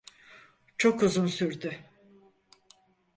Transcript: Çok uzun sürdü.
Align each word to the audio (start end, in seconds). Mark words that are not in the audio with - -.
Çok 0.77 1.03
uzun 1.03 1.27
sürdü. 1.27 1.85